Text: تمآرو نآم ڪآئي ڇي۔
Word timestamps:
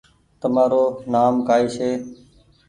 تمآرو 0.39 0.83
نآم 1.11 1.33
ڪآئي 1.47 1.65
ڇي۔ 1.75 1.89